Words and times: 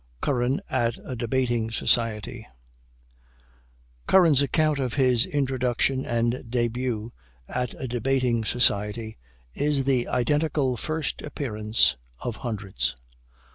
CURRAN 0.19 0.61
AT 0.67 0.97
A 1.05 1.15
DEBATING 1.15 1.69
SOCIETY. 1.69 2.47
Curran's 4.07 4.41
account 4.41 4.79
of 4.79 4.95
his 4.95 5.27
introduction 5.27 6.07
and 6.07 6.49
debut 6.49 7.13
at 7.47 7.75
a 7.79 7.87
debating 7.87 8.43
society, 8.43 9.15
is 9.53 9.83
the 9.83 10.07
identical 10.07 10.75
"first 10.75 11.21
appearance" 11.21 11.99
of 12.17 12.37
hundreds. 12.37 12.95